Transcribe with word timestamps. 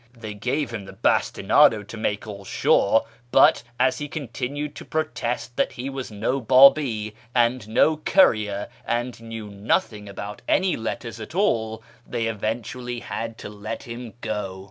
They 0.17 0.33
gave 0.33 0.71
him 0.71 0.85
the 0.85 0.93
Imstinado 0.93 1.85
to 1.87 1.95
make 1.95 2.25
all 2.25 2.43
sure, 2.43 3.05
but, 3.31 3.61
as 3.79 3.99
he 3.99 4.07
continued 4.07 4.73
to 4.77 4.83
protest 4.83 5.55
that 5.57 5.73
he 5.73 5.91
was 5.91 6.09
no 6.09 6.39
Babi, 6.41 7.13
and 7.35 7.67
no 7.69 7.97
courier, 7.97 8.67
and 8.83 9.21
knew 9.21 9.47
nothing 9.51 10.09
about 10.09 10.41
any 10.47 10.75
letters 10.75 11.19
at 11.19 11.35
all, 11.35 11.83
they 12.07 12.25
eventually 12.25 13.01
had 13.01 13.37
to 13.45 13.49
let 13.49 13.83
him 13.83 14.13
go." 14.21 14.59